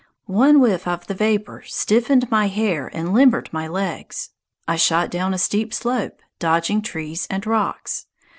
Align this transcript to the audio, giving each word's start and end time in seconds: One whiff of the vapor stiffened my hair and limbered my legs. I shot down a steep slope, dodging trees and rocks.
One 0.25 0.59
whiff 0.59 0.87
of 0.87 1.05
the 1.05 1.13
vapor 1.13 1.61
stiffened 1.67 2.31
my 2.31 2.47
hair 2.47 2.89
and 2.91 3.13
limbered 3.13 3.53
my 3.53 3.67
legs. 3.67 4.31
I 4.67 4.75
shot 4.75 5.11
down 5.11 5.31
a 5.31 5.37
steep 5.37 5.75
slope, 5.75 6.21
dodging 6.39 6.81
trees 6.81 7.27
and 7.29 7.45
rocks. 7.45 8.07